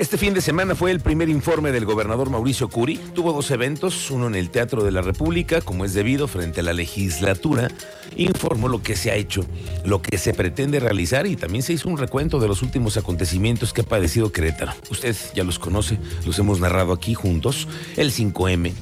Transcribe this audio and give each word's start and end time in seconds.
Este 0.00 0.16
fin 0.16 0.32
de 0.32 0.40
semana 0.40 0.74
fue 0.74 0.92
el 0.92 1.00
primer 1.00 1.28
informe 1.28 1.72
del 1.72 1.84
gobernador 1.84 2.30
Mauricio 2.30 2.70
Curi. 2.70 2.96
Tuvo 3.14 3.34
dos 3.34 3.50
eventos, 3.50 4.10
uno 4.10 4.28
en 4.28 4.34
el 4.34 4.48
Teatro 4.48 4.82
de 4.82 4.90
la 4.90 5.02
República, 5.02 5.60
como 5.60 5.84
es 5.84 5.92
debido, 5.92 6.26
frente 6.26 6.60
a 6.60 6.62
la 6.62 6.72
legislatura. 6.72 7.70
Informó 8.16 8.68
lo 8.68 8.82
que 8.82 8.96
se 8.96 9.10
ha 9.10 9.16
hecho, 9.16 9.44
lo 9.84 10.00
que 10.00 10.16
se 10.16 10.32
pretende 10.32 10.80
realizar 10.80 11.26
y 11.26 11.36
también 11.36 11.62
se 11.62 11.74
hizo 11.74 11.90
un 11.90 11.98
recuento 11.98 12.40
de 12.40 12.48
los 12.48 12.62
últimos 12.62 12.96
acontecimientos 12.96 13.74
que 13.74 13.82
ha 13.82 13.84
padecido 13.84 14.32
Querétaro. 14.32 14.72
Usted 14.90 15.14
ya 15.34 15.44
los 15.44 15.58
conoce, 15.58 15.98
los 16.24 16.38
hemos 16.38 16.60
narrado 16.60 16.94
aquí 16.94 17.12
juntos. 17.12 17.68
El 17.98 18.10
5M, 18.10 18.72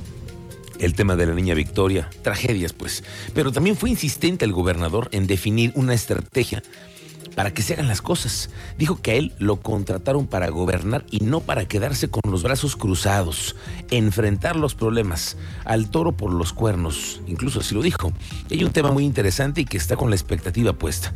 el 0.79 0.95
tema 0.95 1.17
de 1.17 1.27
la 1.27 1.35
niña 1.35 1.55
Victoria, 1.55 2.09
tragedias 2.23 2.73
pues. 2.73 3.03
Pero 3.35 3.51
también 3.51 3.75
fue 3.75 3.91
insistente 3.91 4.45
el 4.45 4.53
gobernador 4.53 5.09
en 5.11 5.27
definir 5.27 5.73
una 5.75 5.95
estrategia 5.95 6.63
para 7.35 7.53
que 7.53 7.63
se 7.63 7.75
hagan 7.75 7.89
las 7.89 8.03
cosas. 8.03 8.51
Dijo 8.79 9.01
que 9.01 9.13
a 9.13 9.15
él 9.15 9.33
lo 9.39 9.61
contrataron 9.61 10.27
para 10.27 10.49
gobernar 10.49 11.05
y 11.11 11.21
no 11.21 11.41
para 11.41 11.67
quedarse 11.67 12.09
con 12.09 12.31
los 12.31 12.43
brazos 12.43 12.77
cruzados, 12.77 13.57
enfrentar 13.91 14.57
los 14.57 14.75
problemas, 14.75 15.37
al 15.65 15.89
toro 15.91 16.13
por 16.13 16.33
los 16.33 16.53
cuernos, 16.53 17.21
incluso 17.27 17.61
así 17.61 17.75
lo 17.75 17.83
dijo. 17.83 18.13
hay 18.51 18.65
un 18.65 18.73
tema 18.73 18.91
muy 18.91 19.05
interesante 19.05 19.61
y 19.61 19.65
que 19.65 19.77
está 19.77 19.97
con 19.97 20.11
la 20.11 20.17
expectativa 20.17 20.73
puesta, 20.73 21.15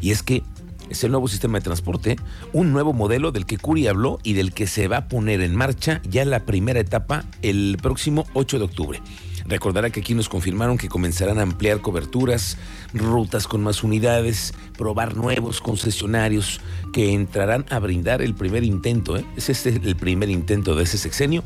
y 0.00 0.10
es 0.10 0.22
que 0.22 0.42
es 0.90 1.04
el 1.04 1.10
nuevo 1.10 1.26
sistema 1.26 1.58
de 1.58 1.64
transporte, 1.64 2.16
un 2.52 2.72
nuevo 2.72 2.92
modelo 2.92 3.32
del 3.32 3.46
que 3.46 3.56
Curi 3.56 3.86
habló 3.86 4.18
y 4.22 4.34
del 4.34 4.52
que 4.52 4.66
se 4.66 4.88
va 4.88 4.98
a 4.98 5.08
poner 5.08 5.40
en 5.40 5.56
marcha 5.56 6.02
ya 6.08 6.24
la 6.26 6.40
primera 6.44 6.80
etapa 6.80 7.24
el 7.40 7.78
próximo 7.80 8.26
8 8.34 8.58
de 8.58 8.64
octubre. 8.64 9.02
Recordará 9.46 9.90
que 9.90 10.00
aquí 10.00 10.14
nos 10.14 10.28
confirmaron 10.28 10.78
que 10.78 10.88
comenzarán 10.88 11.38
a 11.38 11.42
ampliar 11.42 11.80
coberturas, 11.80 12.58
rutas 12.92 13.46
con 13.46 13.62
más 13.62 13.82
unidades, 13.82 14.54
probar 14.76 15.16
nuevos 15.16 15.60
concesionarios 15.60 16.60
que 16.92 17.12
entrarán 17.12 17.64
a 17.70 17.78
brindar 17.78 18.22
el 18.22 18.34
primer 18.34 18.64
intento, 18.64 19.16
¿eh? 19.16 19.24
es 19.36 19.48
este 19.48 19.70
el 19.70 19.96
primer 19.96 20.30
intento 20.30 20.74
de 20.74 20.84
ese 20.84 20.98
sexenio 20.98 21.42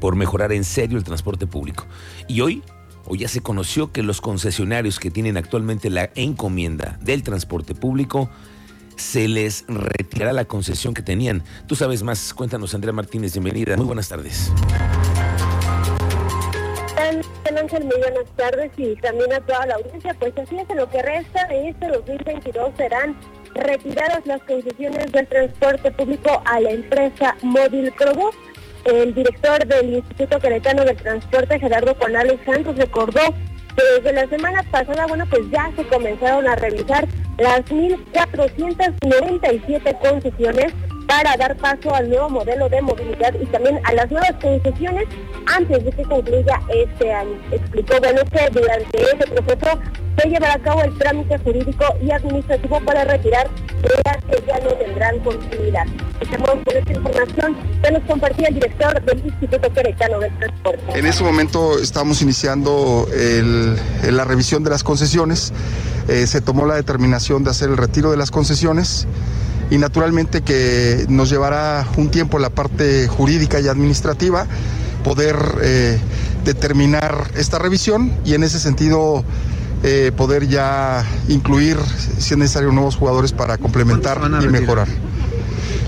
por 0.00 0.16
mejorar 0.16 0.52
en 0.52 0.64
serio 0.64 0.98
el 0.98 1.04
transporte 1.04 1.46
público. 1.46 1.86
Y 2.28 2.40
hoy, 2.40 2.62
hoy 3.06 3.18
ya 3.18 3.28
se 3.28 3.40
conoció 3.40 3.92
que 3.92 4.02
los 4.02 4.20
concesionarios 4.20 4.98
que 4.98 5.10
tienen 5.10 5.36
actualmente 5.36 5.90
la 5.90 6.10
encomienda 6.14 6.98
del 7.02 7.22
transporte 7.22 7.74
público 7.74 8.30
se 8.96 9.28
les 9.28 9.64
retirará 9.68 10.32
la 10.32 10.44
concesión 10.44 10.92
que 10.92 11.02
tenían. 11.02 11.42
Tú 11.66 11.76
sabes 11.76 12.02
más, 12.02 12.34
cuéntanos 12.34 12.74
Andrea 12.74 12.92
Martínez, 12.92 13.32
bienvenida. 13.32 13.76
Muy 13.76 13.86
buenas 13.86 14.08
tardes. 14.08 14.52
Ángel, 17.60 17.84
muy 17.84 17.98
buenas 17.98 18.24
tardes 18.36 18.70
y 18.76 18.94
también 18.96 19.32
a 19.32 19.40
toda 19.40 19.66
la 19.66 19.76
audiencia. 19.76 20.14
Pues 20.18 20.36
así 20.38 20.58
es, 20.58 20.68
en 20.70 20.76
lo 20.76 20.88
que 20.88 21.02
resta 21.02 21.46
de 21.46 21.70
este 21.70 21.88
2022 21.88 22.70
serán 22.76 23.16
retiradas 23.54 24.24
las 24.26 24.42
concesiones 24.42 25.10
del 25.12 25.26
transporte 25.26 25.90
público 25.90 26.42
a 26.44 26.60
la 26.60 26.70
empresa 26.70 27.34
Móvil 27.42 27.90
Probus. 27.92 28.36
El 28.84 29.14
director 29.14 29.66
del 29.66 29.96
Instituto 29.96 30.38
Queretano 30.38 30.84
del 30.84 30.96
Transporte, 30.96 31.58
Gerardo 31.58 31.94
Juanales 31.94 32.38
Santos, 32.46 32.76
recordó 32.76 33.20
que 33.76 33.82
desde 33.96 34.12
la 34.12 34.28
semana 34.28 34.62
pasada, 34.70 35.06
bueno, 35.06 35.24
pues 35.28 35.42
ya 35.50 35.72
se 35.76 35.84
comenzaron 35.86 36.46
a 36.46 36.54
revisar 36.56 37.08
las 37.38 37.64
1.497 37.66 39.98
concesiones 39.98 40.72
para 41.08 41.36
dar 41.38 41.56
paso 41.56 41.92
al 41.94 42.10
nuevo 42.10 42.28
modelo 42.28 42.68
de 42.68 42.82
movilidad 42.82 43.34
y 43.40 43.46
también 43.46 43.80
a 43.84 43.94
las 43.94 44.10
nuevas 44.10 44.34
concesiones 44.42 45.06
antes 45.46 45.82
de 45.82 45.90
que 45.90 46.02
concluya 46.02 46.60
este 46.68 47.12
año. 47.12 47.34
Explicó 47.50 47.98
bueno 47.98 48.20
que 48.30 48.60
durante 48.60 49.02
ese 49.02 49.16
proceso 49.16 49.80
se 50.18 50.28
llevará 50.28 50.54
a 50.54 50.58
cabo 50.58 50.82
el 50.82 50.96
trámite 50.98 51.38
jurídico 51.38 51.84
y 52.02 52.10
administrativo 52.10 52.80
para 52.84 53.04
retirar 53.04 53.48
las 54.04 54.16
que 54.24 54.44
ya 54.46 54.58
no 54.60 54.70
tendrán 54.74 55.18
continuidad. 55.20 55.86
Estamos 56.20 56.50
con 56.50 56.76
esta 56.76 56.92
información 56.92 57.56
que 57.82 57.90
nos 57.90 58.02
compartía 58.02 58.48
el 58.48 58.54
director 58.54 59.02
del 59.02 59.24
Instituto 59.24 59.72
Queretano 59.72 60.20
del 60.20 60.38
Transporte. 60.38 60.98
En 60.98 61.06
este 61.06 61.24
momento 61.24 61.78
estamos 61.78 62.20
iniciando 62.20 63.08
la 64.02 64.24
revisión 64.24 64.62
de 64.62 64.70
las 64.70 64.84
concesiones. 64.84 65.54
Eh, 66.08 66.26
se 66.26 66.42
tomó 66.42 66.66
la 66.66 66.74
determinación 66.74 67.44
de 67.44 67.50
hacer 67.50 67.70
el 67.70 67.78
retiro 67.78 68.10
de 68.10 68.18
las 68.18 68.30
concesiones 68.30 69.06
y 69.70 69.78
naturalmente 69.78 70.42
que 70.42 71.06
nos 71.08 71.30
llevará 71.30 71.86
un 71.96 72.10
tiempo 72.10 72.38
la 72.38 72.50
parte 72.50 73.06
jurídica 73.08 73.60
y 73.60 73.68
administrativa 73.68 74.46
poder 75.04 75.36
eh, 75.62 75.98
determinar 76.44 77.30
esta 77.36 77.58
revisión 77.58 78.12
y 78.24 78.34
en 78.34 78.42
ese 78.42 78.58
sentido 78.58 79.24
eh, 79.82 80.12
poder 80.16 80.48
ya 80.48 81.04
incluir, 81.28 81.78
si 82.18 82.34
es 82.34 82.38
necesario, 82.38 82.72
nuevos 82.72 82.96
jugadores 82.96 83.32
para 83.32 83.58
complementar 83.58 84.20
y 84.42 84.48
mejorar. 84.48 84.88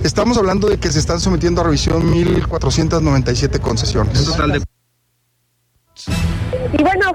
Estamos 0.04 0.38
hablando 0.38 0.68
de 0.68 0.78
que 0.78 0.90
se 0.90 0.98
están 0.98 1.20
sometiendo 1.20 1.60
a 1.60 1.64
revisión 1.64 2.12
1.497 2.12 3.60
concesiones. 3.60 4.30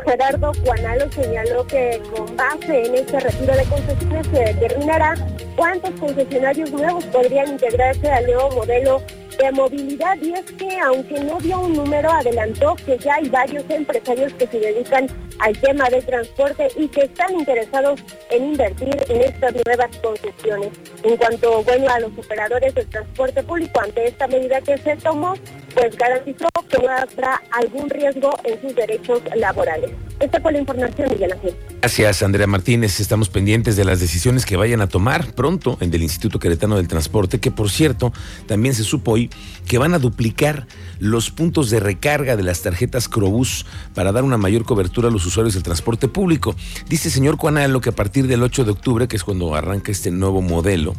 Gerardo 0.06 0.52
Juanalo 0.64 1.12
señaló 1.12 1.66
que 1.66 2.00
con 2.16 2.36
base 2.38 2.86
en 2.86 2.96
este 2.96 3.20
retiro 3.20 3.56
de 3.56 3.64
concesiones 3.64 4.28
se 4.28 4.54
determinará 4.54 5.16
cuántos 5.56 5.92
concesionarios 6.00 6.72
nuevos 6.72 7.04
podrían 7.06 7.50
integrarse 7.50 8.10
al 8.10 8.26
nuevo 8.26 8.52
modelo 8.52 9.02
de 9.40 9.52
movilidad. 9.52 10.16
Y 10.22 10.34
es 10.34 10.46
que 10.52 10.80
aunque 10.80 11.20
no 11.22 11.40
dio 11.40 11.60
un 11.60 11.74
número 11.74 12.12
adelantó 12.12 12.76
que 12.86 12.98
ya 13.00 13.16
hay 13.16 13.30
varios 13.30 13.64
empresarios 13.70 14.32
que 14.34 14.46
se 14.48 14.60
dedican 14.60 15.08
al 15.40 15.58
tema 15.60 15.90
del 15.90 16.06
transporte 16.06 16.68
y 16.78 16.88
que 16.88 17.02
están 17.02 17.34
interesados 17.34 18.02
en 18.30 18.46
invertir 18.52 18.96
en 19.10 19.22
estas 19.22 19.54
nuevas 19.66 19.98
concesiones. 19.98 20.70
En 21.04 21.18
cuanto 21.18 21.64
bueno 21.64 21.90
a 21.90 22.00
los 22.00 22.12
operadores 22.18 22.74
del 22.76 22.88
transporte 22.88 23.44
público 23.44 23.82
ante 23.82 24.08
esta 24.08 24.28
medida 24.28 24.62
que 24.62 24.78
se 24.78 24.96
tomó, 24.98 25.34
pues 25.74 25.96
garantizó 25.98 26.48
que 26.70 26.78
no 26.78 26.90
habrá 26.90 27.42
algún 27.52 27.90
riesgo 27.90 28.32
en 28.44 28.62
sus 28.62 28.76
derechos 28.76 29.22
laborales. 29.36 29.92
Esta 30.20 30.40
fue 30.40 30.54
la 30.54 30.60
información, 30.60 31.10
Miguel 31.10 31.34
Ángel. 31.34 31.56
Gracias, 31.82 32.24
Andrea 32.24 32.48
Martínez. 32.48 33.02
Estamos 33.02 33.28
pendientes 33.28 33.76
de 33.76 33.84
las 33.84 34.00
decisiones 34.00 34.46
que 34.46 34.56
vayan 34.56 34.80
a 34.80 34.88
tomar 34.88 35.34
pronto 35.34 35.78
en 35.82 35.94
el 35.94 36.02
Instituto 36.02 36.40
Queretano 36.40 36.78
del 36.78 36.88
Transporte, 36.88 37.40
que 37.40 37.52
por 37.52 37.70
cierto, 37.70 38.14
también 38.48 38.74
se 38.74 38.84
supo 38.84 39.12
hoy 39.12 39.30
que 39.68 39.78
van 39.78 39.94
a 39.94 40.00
duplicar 40.00 40.68
los 41.00 41.30
puntos 41.32 41.70
de 41.70 41.82
recarga 41.82 42.38
de 42.38 42.44
las 42.44 42.62
tarjetas 42.62 43.10
Crobús 43.10 43.66
para 43.94 44.14
dar 44.14 44.24
una 44.24 44.38
mayor 44.38 44.64
cobertura 44.64 45.10
a 45.10 45.12
los 45.12 45.25
usuarios 45.26 45.54
del 45.54 45.64
transporte 45.64 46.08
público. 46.08 46.56
Dice 46.88 47.10
señor 47.10 47.38
Cuanalo 47.38 47.82
que 47.82 47.90
a 47.90 47.96
partir 47.96 48.28
del 48.28 48.44
8 48.44 48.66
de 48.66 48.72
octubre, 48.72 49.08
que 49.08 49.16
es 49.16 49.24
cuando 49.24 49.56
arranca 49.56 49.92
este 49.92 50.12
nuevo 50.12 50.42
modelo, 50.42 50.94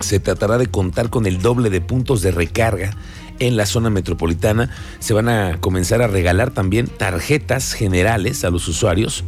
se 0.00 0.20
tratará 0.20 0.58
de 0.58 0.66
contar 0.66 1.10
con 1.10 1.26
el 1.26 1.42
doble 1.42 1.70
de 1.70 1.80
puntos 1.80 2.22
de 2.22 2.30
recarga 2.30 2.96
en 3.38 3.56
la 3.56 3.66
zona 3.66 3.90
metropolitana. 3.90 4.70
Se 5.00 5.14
van 5.14 5.28
a 5.28 5.60
comenzar 5.60 6.02
a 6.02 6.06
regalar 6.06 6.50
también 6.50 6.86
tarjetas 6.86 7.72
generales 7.72 8.44
a 8.44 8.50
los 8.50 8.68
usuarios, 8.68 9.24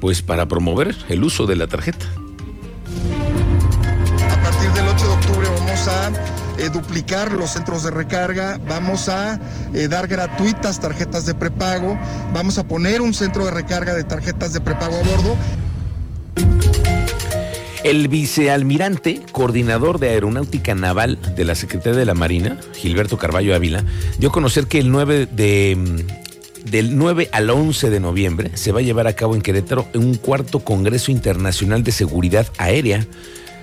pues 0.00 0.22
para 0.22 0.46
promover 0.48 0.96
el 1.08 1.24
uso 1.24 1.46
de 1.46 1.56
la 1.56 1.66
tarjeta. 1.66 2.06
Eh, 6.58 6.70
duplicar 6.70 7.32
los 7.32 7.50
centros 7.50 7.82
de 7.82 7.90
recarga, 7.90 8.58
vamos 8.68 9.08
a 9.08 9.38
eh, 9.74 9.88
dar 9.88 10.08
gratuitas 10.08 10.80
tarjetas 10.80 11.26
de 11.26 11.34
prepago, 11.34 11.98
vamos 12.32 12.58
a 12.58 12.64
poner 12.66 13.00
un 13.02 13.12
centro 13.14 13.44
de 13.44 13.50
recarga 13.50 13.94
de 13.94 14.04
tarjetas 14.04 14.52
de 14.52 14.60
prepago 14.60 14.96
a 14.96 15.02
bordo. 15.02 15.36
El 17.84 18.08
vicealmirante, 18.08 19.20
coordinador 19.30 20.00
de 20.00 20.08
Aeronáutica 20.08 20.74
Naval 20.74 21.18
de 21.36 21.44
la 21.44 21.54
Secretaría 21.54 21.98
de 21.98 22.04
la 22.04 22.14
Marina, 22.14 22.58
Gilberto 22.74 23.16
Carballo 23.16 23.54
Ávila, 23.54 23.84
dio 24.18 24.30
a 24.30 24.32
conocer 24.32 24.66
que 24.66 24.78
el 24.78 24.90
9 24.90 25.28
de, 25.30 25.76
mm, 25.76 26.70
del 26.70 26.96
9 26.96 27.28
al 27.32 27.48
11 27.48 27.90
de 27.90 28.00
noviembre 28.00 28.50
se 28.54 28.72
va 28.72 28.80
a 28.80 28.82
llevar 28.82 29.06
a 29.06 29.12
cabo 29.14 29.36
en 29.36 29.42
Querétaro 29.42 29.86
un 29.94 30.16
cuarto 30.16 30.60
Congreso 30.60 31.12
Internacional 31.12 31.84
de 31.84 31.92
Seguridad 31.92 32.48
Aérea 32.58 33.06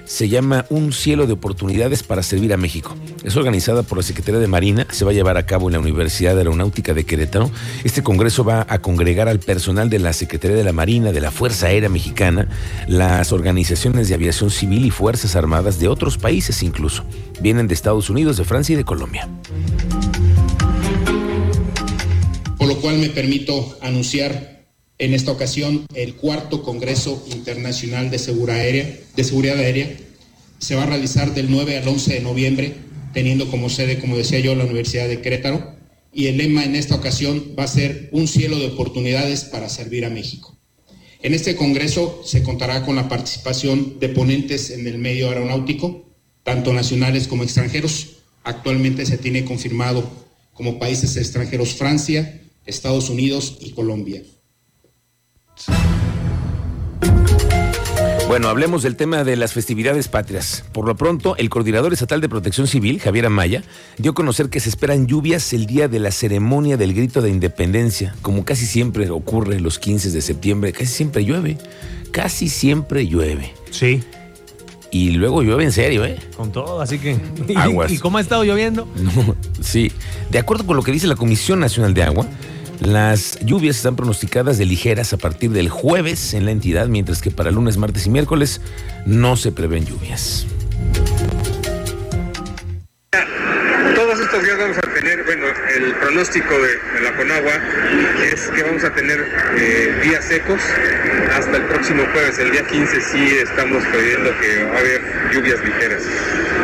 se 0.06 0.30
llama 0.30 0.66
Un 0.70 0.94
cielo 0.94 1.28
de 1.28 1.34
oportunidades 1.34 2.04
para 2.04 2.24
servir 2.24 2.54
a 2.54 2.58
México. 2.58 2.96
Es 3.24 3.36
organizada 3.36 3.84
por 3.84 3.98
la 3.98 4.04
Secretaría 4.04 4.40
de 4.40 4.48
Marina, 4.48 4.88
se 4.92 5.06
va 5.06 5.12
a 5.12 5.14
llevar 5.14 5.38
a 5.38 5.46
cabo 5.46 5.68
en 5.68 5.74
la 5.74 5.80
Universidad 5.80 6.38
Aeronáutica 6.38 6.94
de 6.94 7.04
Querétaro. 7.06 7.50
Este 7.84 8.04
congreso 8.04 8.44
va 8.44 8.66
a 8.70 8.80
congregar 8.80 9.30
al 9.30 9.40
personal 9.40 9.90
de 9.90 10.00
la 10.00 10.14
Secretaría 10.14 10.58
de 10.58 10.64
la 10.64 10.74
Marina, 10.74 11.12
de 11.12 11.22
la 11.22 11.32
Fuerza 11.32 11.68
Aérea 11.68 11.90
Mexicana, 11.90 12.48
las 12.88 13.32
organizaciones 13.32 14.10
de 14.10 14.16
aviación 14.16 14.50
civil 14.50 14.86
y 14.86 14.92
Fuerzas 14.92 15.36
Armadas 15.36 15.80
de 15.80 15.88
otros 15.88 16.18
países 16.18 16.64
incluso. 16.64 17.04
Vienen 17.42 17.68
de 17.68 17.74
Estados 17.74 18.10
Unidos, 18.10 18.38
de 18.38 18.44
Francia 18.44 18.74
y 18.74 18.78
de 18.78 18.86
Colombia. 18.86 19.28
Por 22.58 22.68
lo 22.68 22.76
cual 22.80 22.98
me 22.98 23.10
permito 23.10 23.78
anunciar 23.82 24.53
en 25.04 25.14
esta 25.14 25.32
ocasión 25.32 25.86
el 25.94 26.16
cuarto 26.16 26.64
Congreso 26.64 27.26
Internacional 27.34 28.10
de 28.10 28.20
Seguridad 28.20 28.60
Aérea, 28.60 29.00
de 29.16 29.24
Seguridad 29.24 29.58
Aérea 29.58 29.98
se 30.60 30.76
va 30.76 30.84
a 30.84 30.88
realizar 30.88 31.34
del 31.34 31.52
9 31.52 31.78
al 31.78 31.88
11 31.88 32.14
de 32.14 32.20
noviembre 32.22 32.74
teniendo 33.14 33.50
como 33.52 33.70
sede, 33.70 34.00
como 34.00 34.18
decía 34.18 34.40
yo, 34.40 34.56
la 34.56 34.64
Universidad 34.64 35.08
de 35.08 35.22
Querétaro. 35.22 35.76
Y 36.14 36.28
el 36.28 36.38
lema 36.38 36.64
en 36.64 36.76
esta 36.76 36.96
ocasión 36.96 37.54
va 37.58 37.64
a 37.64 37.68
ser 37.68 38.10
un 38.12 38.28
cielo 38.28 38.58
de 38.60 38.68
oportunidades 38.68 39.44
para 39.44 39.70
servir 39.70 40.06
a 40.06 40.10
México. 40.10 40.58
En 41.22 41.34
este 41.34 41.56
Congreso 41.56 42.22
se 42.26 42.44
contará 42.44 42.86
con 42.86 42.96
la 42.96 43.10
participación 43.10 44.00
de 44.00 44.10
ponentes 44.10 44.70
en 44.72 44.88
el 44.88 45.00
medio 45.00 45.30
aeronáutico, 45.30 46.06
tanto 46.44 46.74
nacionales 46.74 47.28
como 47.28 47.44
extranjeros. 47.44 48.18
Actualmente 48.44 49.06
se 49.06 49.18
tiene 49.18 49.46
confirmado 49.46 50.10
como 50.54 50.80
países 50.80 51.18
extranjeros 51.18 51.74
Francia, 51.74 52.42
Estados 52.66 53.10
Unidos 53.10 53.58
y 53.60 53.72
Colombia. 53.72 54.22
Bueno, 58.34 58.50
hablemos 58.50 58.82
del 58.82 58.96
tema 58.96 59.24
de 59.24 59.36
las 59.36 59.54
festividades 59.54 60.08
patrias. 60.08 60.64
Por 60.72 60.88
lo 60.88 60.96
pronto, 60.96 61.38
el 61.38 61.52
coordinador 61.52 61.94
estatal 61.94 62.20
de 62.20 62.28
protección 62.28 62.66
civil, 62.66 63.00
Javier 63.00 63.28
Amaya, 63.28 63.62
dio 64.00 64.10
a 64.10 64.14
conocer 64.16 64.50
que 64.50 64.60
se 64.60 64.70
esperan 64.70 65.06
lluvias 65.06 65.54
el 65.54 65.68
día 65.68 65.88
de 65.88 66.00
la 66.00 66.10
ceremonia 66.10 66.76
del 66.76 66.96
grito 66.96 67.22
de 67.22 67.30
independencia, 67.30 68.16
como 68.24 68.44
casi 68.44 68.66
siempre 68.66 69.08
ocurre 69.12 69.60
los 69.60 69.78
15 69.78 70.10
de 70.10 70.22
septiembre, 70.24 70.74
casi 70.74 70.88
siempre 70.88 71.24
llueve, 71.24 71.60
casi 72.10 72.50
siempre 72.50 73.06
llueve. 73.06 73.54
Sí. 73.70 74.02
Y 74.90 75.12
luego 75.12 75.44
llueve 75.44 75.66
en 75.66 75.72
serio, 75.72 76.04
¿eh? 76.04 76.18
Con 76.36 76.52
todo, 76.52 76.82
así 76.82 76.98
que. 76.98 77.16
¿Y, 77.48 77.56
Aguas. 77.56 77.92
¿Y 77.92 78.00
cómo 78.00 78.18
ha 78.18 78.22
estado 78.22 78.44
lloviendo? 78.44 78.88
No, 78.98 79.36
sí. 79.62 79.92
De 80.32 80.40
acuerdo 80.40 80.66
con 80.66 80.76
lo 80.76 80.82
que 80.82 80.92
dice 80.92 81.06
la 81.06 81.16
Comisión 81.16 81.60
Nacional 81.60 81.94
de 81.94 82.02
Agua, 82.02 82.26
las 82.80 83.40
lluvias 83.46 83.78
están 83.78 83.96
pronosticadas 83.96 84.58
de 84.58 84.66
ligeras 84.66 85.14
a 85.14 85.18
partir 85.18 85.52
del 85.52 85.70
jueves 85.70 86.34
en 86.34 86.46
la 86.46 86.52
entidad, 86.52 86.88
mientras 86.88 87.22
que 87.22 87.32
para 87.32 87.52
lunes, 87.52 87.78
martes 87.78 88.06
y 88.06 88.10
miércoles 88.10 88.62
no 89.06 89.36
se 89.36 89.52
prevén 89.52 89.86
lluvias. 89.86 90.48
Todos 93.96 94.20
estos 94.20 94.44
días 94.44 94.58
vamos 94.58 94.78
a 94.78 94.82
tener, 94.82 95.24
bueno, 95.24 95.46
el 95.76 95.94
pronóstico 95.96 96.54
de, 96.60 97.02
la 97.02 97.16
Conagua 97.16 97.54
es 98.24 98.50
que 98.50 98.64
vamos 98.64 98.84
a 98.84 98.94
tener 98.94 99.26
eh, 99.58 100.00
días 100.04 100.24
secos 100.26 100.62
hasta 101.32 101.58
el 101.58 101.64
próximo 101.64 102.04
jueves. 102.12 102.40
El 102.40 102.52
día 102.52 102.66
15 102.66 103.02
sí 103.02 103.38
estamos 103.38 103.84
previendo 103.86 104.32
que 104.40 104.64
va 104.66 104.76
a 104.76 104.80
haber 104.80 105.02
lluvias 105.34 105.60
ligeras. 105.64 106.04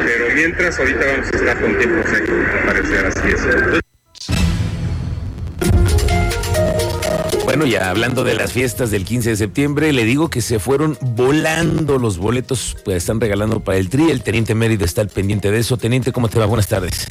Pero 0.05 0.33
mientras, 0.33 0.79
ahorita 0.79 1.05
vamos 1.05 1.27
a 1.33 1.37
estar 1.37 1.61
con 1.61 1.77
tiempo 1.77 2.07
seco, 2.09 2.33
al 2.33 2.65
parecer, 2.65 3.05
así 3.05 3.29
es. 3.29 3.88
Bueno, 7.59 7.73
ya 7.73 7.89
hablando 7.89 8.23
de 8.23 8.35
las 8.35 8.53
fiestas 8.53 8.89
del 8.89 9.03
15 9.03 9.31
de 9.31 9.35
septiembre, 9.35 9.91
le 9.91 10.05
digo 10.05 10.29
que 10.29 10.39
se 10.39 10.59
fueron 10.59 10.97
volando 11.01 11.97
los 11.97 12.17
boletos, 12.17 12.77
pues 12.85 12.95
están 12.95 13.19
regalando 13.19 13.59
para 13.59 13.77
el 13.77 13.89
TRI. 13.89 14.11
El 14.11 14.23
teniente 14.23 14.55
Mérida 14.55 14.85
está 14.85 15.01
al 15.01 15.09
pendiente 15.09 15.51
de 15.51 15.59
eso. 15.59 15.75
Teniente, 15.75 16.13
¿cómo 16.13 16.29
te 16.29 16.39
va? 16.39 16.45
Buenas 16.45 16.69
tardes. 16.69 17.09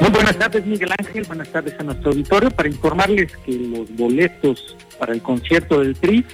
Muy 0.00 0.10
buenas 0.10 0.38
tardes, 0.38 0.64
Miguel 0.64 0.90
Ángel. 0.96 1.24
Buenas 1.24 1.48
tardes 1.48 1.74
a 1.80 1.82
nuestro 1.82 2.12
auditorio 2.12 2.52
para 2.52 2.68
informarles 2.68 3.32
que 3.44 3.50
los 3.50 3.92
boletos 3.96 4.76
para 4.96 5.12
el 5.12 5.20
concierto 5.20 5.80
del 5.80 5.96
TRI 5.96 6.24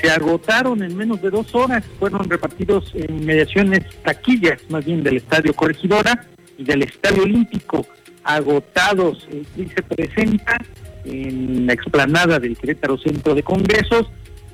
se 0.00 0.10
agotaron 0.10 0.82
en 0.82 0.96
menos 0.96 1.20
de 1.20 1.28
dos 1.28 1.54
horas. 1.54 1.84
Fueron 1.98 2.30
repartidos 2.30 2.92
en 2.94 3.26
mediaciones 3.26 3.80
taquillas, 4.02 4.58
más 4.70 4.86
bien 4.86 5.02
del 5.02 5.18
Estadio 5.18 5.52
Corregidora 5.52 6.26
y 6.56 6.64
del 6.64 6.84
Estadio 6.84 7.24
Olímpico. 7.24 7.86
Agotados, 8.24 9.28
el 9.30 9.44
TRI 9.44 9.68
se 9.68 9.82
presenta 9.82 10.56
en 11.04 11.66
la 11.66 11.72
explanada 11.72 12.38
del 12.38 12.56
Querétaro 12.56 12.98
Centro 12.98 13.34
de 13.34 13.42
Congresos, 13.42 14.06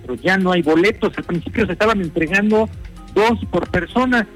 pero 0.03 0.15
ya 0.15 0.37
no 0.37 0.53
hay 0.53 0.63
boletos. 0.63 1.13
Al 1.17 1.25
principio 1.25 1.67
se 1.67 1.73
estaban 1.73 2.01
entregando 2.01 2.69
dos 3.15 3.39
por 3.51 3.69
persona. 3.71 4.27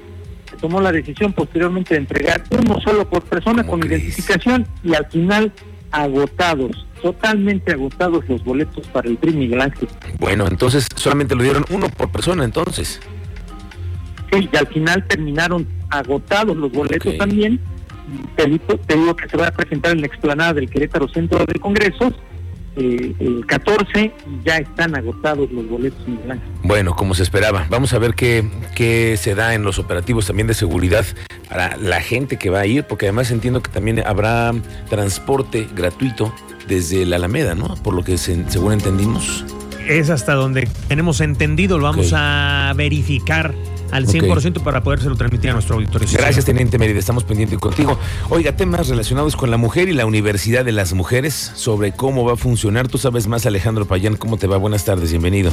Se 0.49 0.57
tomó 0.57 0.81
la 0.81 0.91
decisión 0.91 1.33
posteriormente 1.33 1.95
de 1.95 2.01
entregar 2.01 2.43
uno 2.51 2.79
solo 2.81 3.09
por 3.09 3.23
persona 3.23 3.63
¿Cómo 3.63 3.79
con 3.79 3.89
identificación 3.89 4.67
y 4.83 4.93
al 4.93 5.05
final 5.07 5.51
agotados, 5.93 6.87
totalmente 7.01 7.71
agotados 7.71 8.27
los 8.27 8.43
boletos 8.43 8.85
para 8.87 9.07
el 9.07 9.17
PRI 9.17 9.33
Miguel 9.33 9.61
Ángel. 9.61 9.87
Bueno, 10.19 10.47
entonces 10.47 10.87
solamente 10.95 11.35
lo 11.35 11.43
dieron 11.43 11.65
uno 11.69 11.87
por 11.89 12.11
persona, 12.11 12.43
entonces. 12.43 12.99
Sí, 14.31 14.49
y 14.51 14.57
al 14.57 14.67
final 14.67 15.05
terminaron 15.07 15.67
agotados 15.89 16.57
los 16.57 16.71
boletos 16.71 17.15
también. 17.17 17.59
Te 18.35 18.45
digo, 18.47 18.77
te 18.85 18.95
digo 18.95 19.15
que 19.15 19.27
se 19.29 19.37
va 19.37 19.47
a 19.47 19.51
presentar 19.51 19.91
en 19.93 20.01
la 20.01 20.07
explanada 20.07 20.53
del 20.53 20.69
Querétaro 20.69 21.07
Centro 21.07 21.45
de 21.45 21.59
Congresos 21.59 22.13
eh, 22.75 23.13
el 23.19 23.45
14 23.45 24.05
y 24.05 24.11
ya 24.45 24.57
están 24.57 24.95
agotados 24.95 25.51
los 25.51 25.67
boletos. 25.69 26.01
Bueno, 26.63 26.95
como 26.95 27.13
se 27.13 27.21
esperaba. 27.23 27.67
Vamos 27.69 27.93
a 27.93 27.99
ver 27.99 28.15
qué, 28.15 28.43
qué 28.75 29.15
se 29.17 29.35
da 29.35 29.53
en 29.53 29.63
los 29.63 29.77
operativos 29.79 30.25
también 30.27 30.47
de 30.47 30.53
seguridad 30.55 31.05
para 31.49 31.77
la 31.77 32.01
gente 32.01 32.37
que 32.37 32.49
va 32.49 32.61
a 32.61 32.65
ir, 32.65 32.83
porque 32.85 33.05
además 33.05 33.29
entiendo 33.31 33.61
que 33.61 33.69
también 33.71 34.01
habrá 34.05 34.51
transporte 34.89 35.67
gratuito 35.75 36.33
desde 36.67 37.05
la 37.05 37.17
Alameda, 37.17 37.55
¿no? 37.55 37.75
Por 37.83 37.93
lo 37.93 38.03
que 38.03 38.17
se- 38.17 38.49
según 38.49 38.73
entendimos. 38.73 39.45
Es 39.87 40.09
hasta 40.09 40.33
donde 40.33 40.67
tenemos 40.87 41.19
entendido, 41.21 41.77
lo 41.77 41.83
vamos 41.83 42.11
a 42.15 42.73
verificar 42.75 43.53
al 43.91 44.05
Ok. 44.05 44.11
100% 44.11 44.63
para 44.63 44.83
podérselo 44.83 45.15
transmitir 45.15 45.51
a 45.51 45.53
nuestro 45.53 45.75
auditorio. 45.75 46.07
Gracias. 46.11 46.45
Teniente 46.45 46.77
Mérida. 46.77 46.99
Estamos 46.99 47.23
pendientes 47.23 47.59
contigo. 47.59 47.97
Oiga, 48.29 48.55
temas 48.55 48.87
relacionados 48.87 49.35
con 49.35 49.51
la 49.51 49.57
mujer 49.57 49.89
y 49.89 49.93
la 49.93 50.05
Universidad 50.05 50.65
de 50.65 50.71
las 50.71 50.93
Mujeres, 50.93 51.51
sobre 51.55 51.91
cómo 51.91 52.25
va 52.25 52.33
a 52.33 52.37
funcionar. 52.37 52.87
Tú 52.87 52.97
sabes 52.97 53.27
más, 53.27 53.45
Alejandro 53.45 53.85
Payán. 53.85 54.15
¿Cómo 54.17 54.37
te 54.37 54.47
va? 54.47 54.57
Buenas 54.57 54.85
tardes, 54.85 55.11
bienvenido. 55.11 55.51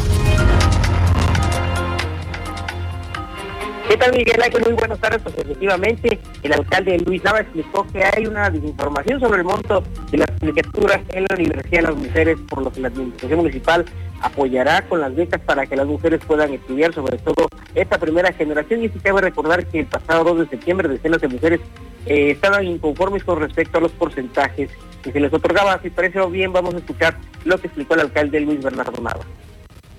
¿Qué 3.91 3.97
tal, 3.97 4.13
Miguel 4.13 4.41
Ángel? 4.41 4.63
Muy 4.63 4.75
buenas 4.75 5.01
tardes. 5.01 5.21
Pues 5.21 5.37
efectivamente, 5.37 6.21
el 6.45 6.53
alcalde 6.53 6.97
Luis 7.01 7.25
Nava 7.25 7.41
explicó 7.41 7.85
que 7.93 8.05
hay 8.05 8.25
una 8.25 8.49
desinformación 8.49 9.19
sobre 9.19 9.39
el 9.39 9.45
monto 9.45 9.83
de 10.13 10.19
las 10.19 10.31
licenciaturas 10.41 11.01
en 11.09 11.25
la 11.29 11.35
Universidad 11.35 11.79
de 11.79 11.89
las 11.89 11.97
Mujeres, 11.97 12.39
por 12.49 12.63
lo 12.63 12.71
que 12.71 12.79
la 12.83 12.87
administración 12.87 13.41
municipal 13.41 13.85
apoyará 14.21 14.83
con 14.83 15.01
las 15.01 15.13
becas 15.17 15.41
para 15.41 15.67
que 15.67 15.75
las 15.75 15.89
mujeres 15.89 16.21
puedan 16.25 16.55
estudiar, 16.55 16.95
sobre 16.95 17.19
todo 17.19 17.49
esta 17.75 17.99
primera 17.99 18.33
generación. 18.33 18.85
Y 18.85 18.91
sí 18.91 19.01
cabe 19.01 19.23
recordar 19.23 19.67
que 19.67 19.81
el 19.81 19.87
pasado 19.87 20.23
2 20.23 20.39
de 20.39 20.47
septiembre 20.51 20.89
decenas 20.89 21.21
de 21.21 21.27
mujeres 21.27 21.61
eh, 22.07 22.31
estaban 22.31 22.65
inconformes 22.67 23.25
con 23.25 23.41
respecto 23.41 23.79
a 23.79 23.81
los 23.81 23.91
porcentajes 23.91 24.71
que 25.03 25.11
se 25.11 25.19
les 25.19 25.33
otorgaba. 25.33 25.81
Si 25.83 25.91
parece 25.91 26.25
bien, 26.27 26.53
vamos 26.53 26.77
a 26.77 26.79
escuchar 26.79 27.17
lo 27.45 27.59
que 27.59 27.67
explicó 27.67 27.95
el 27.95 28.03
alcalde 28.03 28.39
Luis 28.39 28.63
Bernardo 28.63 29.03
Nava. 29.03 29.25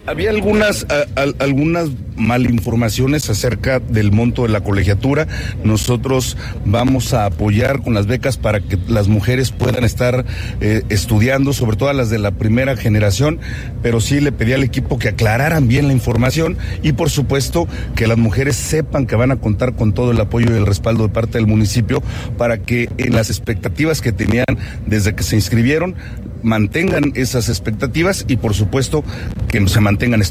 Había 0.08 0.32
algunas, 0.32 0.86
a- 0.90 1.06
a- 1.22 1.44
algunas 1.44 1.90
malinformaciones 2.18 3.30
acerca 3.30 3.80
del 3.80 4.12
monto 4.12 4.44
de 4.44 4.50
la 4.50 4.62
colegiatura. 4.62 5.28
Nosotros 5.64 6.38
vamos 6.66 7.14
a 7.14 7.26
apoyar 7.26 7.82
con 7.82 7.94
las 7.94 8.08
becas 8.08 8.38
para 8.38 8.60
que 8.62 8.78
las 8.88 9.08
mujeres 9.08 9.52
puedan 9.52 9.84
estar 9.84 10.26
eh, 10.60 10.82
estudiando, 10.90 11.54
sobre 11.54 11.78
todo 11.78 11.94
las 11.94 12.10
de 12.10 12.18
la 12.20 12.32
primera 12.32 12.76
generación, 12.76 13.40
pero 13.84 14.02
sí 14.02 14.20
le 14.22 14.32
pedí 14.32 14.54
al 14.54 14.64
equipo 14.64 14.98
que 15.00 15.10
aclararan 15.10 15.68
bien 15.68 15.88
la 15.88 15.94
información 15.94 16.58
y 16.84 16.94
por 16.94 17.10
supuesto 17.10 17.68
que 17.96 18.08
las 18.08 18.18
mujeres 18.18 18.56
sepan 18.56 19.06
que 19.08 19.16
van 19.16 19.32
a 19.32 19.38
contar 19.38 19.76
con 19.76 19.94
todo 19.94 20.12
el 20.12 20.20
apoyo 20.20 20.48
y 20.54 20.58
el 20.58 20.66
respaldo 20.66 21.04
de 21.04 21.10
parte 21.14 21.38
del 21.38 21.48
municipio 21.48 22.02
para 22.38 22.58
que 22.60 22.90
en 22.98 23.16
las 23.16 23.30
expectativas 23.30 24.02
que 24.02 24.12
tenían 24.12 24.46
desde 24.88 25.16
que 25.16 25.24
se 25.24 25.36
inscribieron 25.36 25.96
mantengan 26.44 27.12
esas 27.16 27.50
expectativas 27.50 28.26
y 28.28 28.38
por 28.38 28.54
supuesto 28.54 29.04
que 29.48 29.68
se 29.68 29.80
mantengan 29.82 30.22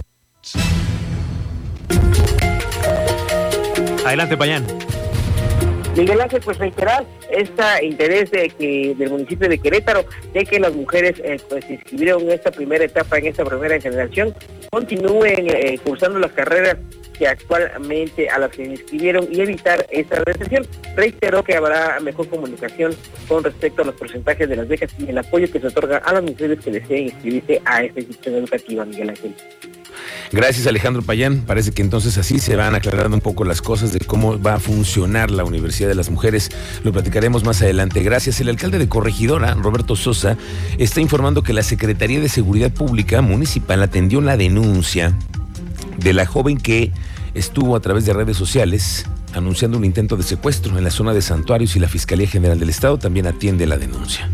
Adelante, 4.05 4.37
Payán. 4.37 4.90
Miguel 5.97 6.21
Ángel, 6.21 6.41
pues 6.45 6.59
reiterar 6.59 7.05
este 7.31 7.63
interés 7.85 8.31
de 8.31 8.49
que 8.51 8.95
del 8.97 9.11
municipio 9.11 9.49
de 9.49 9.59
Querétaro 9.59 10.05
de 10.33 10.45
que 10.45 10.61
las 10.61 10.75
mujeres 10.75 11.21
eh, 11.25 11.39
pues 11.49 11.65
se 11.65 11.75
inscribieron 11.75 12.23
en 12.23 12.31
esta 12.31 12.51
primera 12.51 12.85
etapa, 12.85 13.19
en 13.19 13.27
esta 13.27 13.45
primera 13.45 13.81
generación, 13.81 14.35
continúen 14.71 15.49
eh, 15.49 15.79
cursando 15.85 16.19
las 16.19 16.33
carreras 16.33 16.77
que 17.19 17.29
actualmente 17.29 18.31
a 18.31 18.39
las 18.39 18.51
que 18.51 18.65
se 18.65 18.71
inscribieron 18.71 19.29
y 19.31 19.41
evitar 19.41 19.85
esta 19.91 20.23
recesión. 20.25 20.67
Reiteró 20.97 21.45
que 21.45 21.55
habrá 21.55 22.01
mejor 22.01 22.29
comunicación 22.29 22.95
con 23.29 23.45
respecto 23.45 23.83
a 23.83 23.85
los 23.85 23.95
porcentajes 23.97 24.49
de 24.49 24.57
las 24.57 24.69
becas 24.69 24.91
y 24.99 25.11
el 25.11 25.19
apoyo 25.19 25.51
que 25.53 25.61
se 25.61 25.67
otorga 25.67 25.99
a 25.99 26.15
las 26.15 26.23
mujeres 26.23 26.61
que 26.65 26.71
deseen 26.71 27.09
inscribirse 27.09 27.61
a 27.67 27.85
esta 27.85 28.01
institución 28.01 28.37
educativa, 28.37 28.85
Miguel 28.87 29.11
Ángel. 29.11 29.35
Gracias, 30.33 30.67
Alejandro 30.69 31.03
Payán. 31.03 31.41
Parece 31.41 31.73
que 31.73 31.83
entonces 31.83 32.17
así 32.17 32.39
se 32.39 32.55
van 32.55 32.77
aclarando 32.77 33.17
un 33.17 33.21
poco 33.21 33.45
las 33.45 33.61
cosas 33.61 33.93
de 33.93 33.99
cómo 33.99 34.41
va 34.41 34.55
a 34.55 34.61
funcionar 34.61 35.31
la 35.31 35.43
Universidad 35.43 35.89
de 35.89 35.97
las 35.97 36.09
Mujeres. 36.09 36.51
Lo 36.85 36.93
platicaremos 36.93 37.45
más 37.45 37.61
adelante. 37.63 38.01
Gracias. 38.03 38.41
El 38.41 38.49
alcalde 38.49 38.79
de 38.79 38.89
Corregidora, 38.89 39.55
Roberto 39.55 39.97
Sosa, 39.97 40.37
está 40.79 41.01
informando 41.01 41.43
que 41.43 41.53
la 41.53 41.65
Secretaría 41.65 42.21
de 42.21 42.29
Seguridad 42.29 42.71
Pública 42.71 43.23
Municipal 43.23 43.83
atendió 43.83 44.21
la 44.21 44.37
denuncia 44.37 45.17
de 45.99 46.13
la 46.13 46.27
joven 46.27 46.59
que 46.59 46.93
estuvo 47.35 47.75
a 47.75 47.81
través 47.81 48.07
de 48.07 48.13
redes 48.13 48.37
sociales 48.37 49.07
anunciando 49.35 49.79
un 49.79 49.85
intento 49.85 50.17
de 50.17 50.23
secuestro 50.23 50.79
en 50.79 50.85
la 50.85 50.91
zona 50.91 51.13
de 51.13 51.23
Santuarios 51.23 51.75
y 51.75 51.81
la 51.81 51.89
Fiscalía 51.89 52.29
General 52.29 52.59
del 52.59 52.71
Estado 52.71 52.99
también 52.99 53.27
atiende 53.27 53.67
la 53.67 53.79
denuncia. 53.79 54.29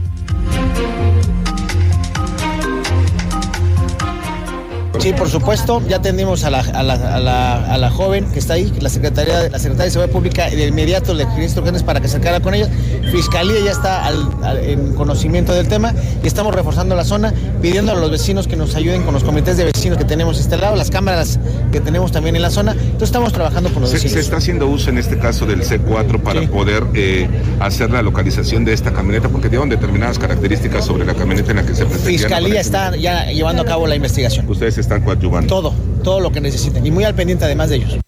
Sí, 4.99 5.13
por 5.13 5.29
supuesto, 5.29 5.83
ya 5.89 5.97
atendimos 5.97 6.45
a 6.45 6.51
la, 6.51 6.61
a 6.61 6.83
la, 6.83 6.95
a 6.95 7.21
la, 7.21 7.73
a 7.75 7.79
la 7.79 7.91
joven 7.91 8.25
que 8.33 8.39
está 8.39 8.55
ahí, 8.55 8.73
la 8.81 8.89
Secretaría, 8.89 9.49
la 9.49 9.59
Secretaría 9.59 9.85
de 9.85 9.91
Seguridad 9.91 10.13
Pública, 10.13 10.51
y 10.53 10.57
de 10.57 10.67
inmediato 10.67 11.15
le 11.15 11.23
escribí 11.25 11.45
instrucciones 11.45 11.83
para 11.83 12.01
que 12.01 12.09
se 12.09 12.17
acercara 12.17 12.41
con 12.41 12.55
ellos. 12.55 12.69
Fiscalía 13.13 13.61
ya 13.65 13.71
está 13.71 14.05
al- 14.07 14.29
al- 14.43 14.59
en 14.65 14.95
conocimiento 14.95 15.53
del 15.53 15.69
tema 15.69 15.95
y 16.23 16.27
estamos 16.27 16.55
reforzando 16.55 16.95
la 16.97 17.05
zona, 17.05 17.33
pidiendo 17.63 17.93
a 17.93 17.95
los 17.95 18.11
vecinos 18.11 18.49
que 18.49 18.57
nos 18.57 18.75
ayuden 18.75 19.03
con 19.03 19.15
los 19.15 19.23
comités 19.23 19.57
de 19.57 19.65
vecinos 19.65 19.99
que 19.99 20.05
tenemos 20.05 20.39
instalados, 20.39 20.77
las 20.79 20.91
cámaras 20.91 21.39
que 21.73 21.81
tenemos 21.81 22.11
también 22.11 22.35
en 22.37 22.43
la 22.43 22.51
zona. 22.51 22.73
Entonces 22.73 23.03
estamos 23.09 23.33
trabajando 23.33 23.73
con 23.73 23.83
los 23.83 23.91
Se, 23.91 23.97
vecinos. 23.97 24.15
se 24.15 24.21
está 24.21 24.37
haciendo 24.39 24.67
uso 24.67 24.91
en 24.91 24.99
este 24.99 25.19
caso 25.19 25.47
del 25.47 25.63
C4 25.63 26.21
para 26.21 26.43
poder 26.49 26.85
eh, 26.95 27.29
hacer 27.61 27.91
la 27.91 28.03
localización 28.03 28.65
de 28.65 28.73
esta 28.73 28.93
camioneta, 28.93 29.29
porque 29.29 29.49
dieron 29.49 29.69
determinadas 29.69 30.19
características 30.19 30.85
sobre 30.85 31.05
la 31.05 31.15
camioneta 31.15 31.51
en 31.53 31.57
la 31.59 31.67
que 31.67 31.75
se. 31.75 31.87
Fiscalía 31.87 32.61
está 32.61 32.97
ya 32.97 33.27
llevando 33.31 33.63
a 33.63 33.65
cabo 33.67 33.87
la 33.87 33.95
investigación. 33.97 34.49
Ustedes 34.49 34.79
están 34.87 35.03
coadyuvando. 35.03 35.49
Todo, 35.49 35.75
todo 36.03 36.21
lo 36.21 36.31
que 36.31 36.41
necesiten 36.41 36.87
y 36.87 36.91
muy 36.91 37.05
al 37.05 37.15
pendiente 37.15 37.45
además 37.45 37.71
de 37.71 37.77
ellos. 37.77 37.99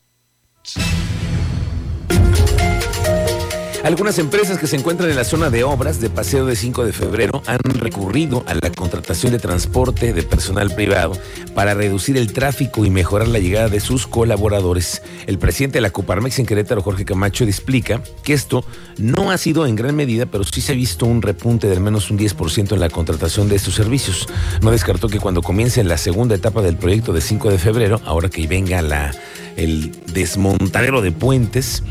Algunas 3.84 4.18
empresas 4.18 4.58
que 4.58 4.66
se 4.66 4.76
encuentran 4.76 5.08
en 5.08 5.16
la 5.16 5.24
zona 5.24 5.50
de 5.50 5.62
obras 5.62 6.00
de 6.00 6.10
Paseo 6.10 6.44
de 6.46 6.56
5 6.56 6.84
de 6.84 6.92
febrero 6.92 7.42
han 7.46 7.60
recurrido 7.62 8.42
a 8.46 8.54
la 8.54 8.70
contratación 8.70 9.32
de 9.32 9.38
transporte 9.38 10.12
de 10.12 10.24
personal 10.24 10.74
privado 10.74 11.12
para 11.54 11.74
reducir 11.74 12.16
el 12.16 12.32
tráfico 12.32 12.84
y 12.84 12.90
mejorar 12.90 13.28
la 13.28 13.38
llegada 13.38 13.68
de 13.68 13.78
sus 13.78 14.08
colaboradores. 14.08 15.02
El 15.26 15.38
presidente 15.38 15.78
de 15.78 15.82
la 15.82 15.90
Coparmex 15.90 16.40
en 16.40 16.46
Querétaro, 16.46 16.82
Jorge 16.82 17.04
Camacho, 17.04 17.44
explica 17.44 18.02
que 18.24 18.32
esto 18.32 18.64
no 18.98 19.30
ha 19.30 19.38
sido 19.38 19.64
en 19.64 19.76
gran 19.76 19.94
medida, 19.94 20.26
pero 20.26 20.42
sí 20.42 20.60
se 20.60 20.72
ha 20.72 20.74
visto 20.74 21.06
un 21.06 21.22
repunte 21.22 21.68
de 21.68 21.74
al 21.74 21.80
menos 21.80 22.10
un 22.10 22.18
10% 22.18 22.72
en 22.72 22.80
la 22.80 22.90
contratación 22.90 23.48
de 23.48 23.56
estos 23.56 23.74
servicios. 23.74 24.28
No 24.60 24.72
descartó 24.72 25.08
que 25.08 25.20
cuando 25.20 25.40
comience 25.40 25.84
la 25.84 25.98
segunda 25.98 26.34
etapa 26.34 26.62
del 26.62 26.76
proyecto 26.76 27.12
de 27.12 27.20
5 27.20 27.50
de 27.50 27.58
febrero, 27.58 28.00
ahora 28.04 28.28
que 28.28 28.46
venga 28.48 28.82
la, 28.82 29.12
el 29.56 29.92
desmontadero 30.12 31.00
de 31.00 31.12
puentes, 31.12 31.84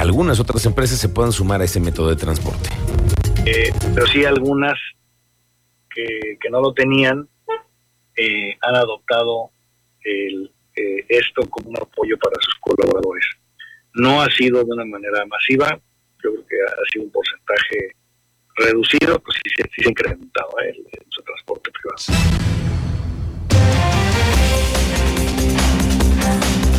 algunas 0.00 0.40
otras 0.40 0.64
empresas 0.64 0.98
se 0.98 1.10
puedan 1.10 1.30
sumar 1.30 1.60
a 1.60 1.64
ese 1.64 1.78
método 1.78 2.08
de 2.08 2.16
transporte. 2.16 2.70
Eh, 3.44 3.70
pero 3.94 4.06
sí 4.06 4.24
algunas 4.24 4.78
que, 5.94 6.38
que 6.40 6.50
no 6.50 6.60
lo 6.60 6.72
tenían 6.72 7.28
eh, 8.16 8.56
han 8.62 8.76
adoptado 8.76 9.50
el, 10.02 10.50
eh, 10.74 11.04
esto 11.08 11.42
como 11.50 11.68
un 11.70 11.76
apoyo 11.76 12.16
para 12.18 12.36
sus 12.40 12.54
colaboradores. 12.60 13.24
No 13.94 14.22
ha 14.22 14.30
sido 14.30 14.64
de 14.64 14.72
una 14.72 14.84
manera 14.86 15.24
masiva, 15.26 15.78
yo 16.24 16.30
creo 16.32 16.46
que 16.46 16.56
ha 16.64 16.90
sido 16.92 17.04
un 17.04 17.10
porcentaje 17.10 17.94
reducido, 18.56 19.18
pues 19.20 19.36
sí, 19.44 19.50
se- 19.56 19.86
ha 19.86 19.90
incrementado 19.90 20.50
el, 20.66 20.82
transporte 21.24 21.70
privado. 21.70 22.79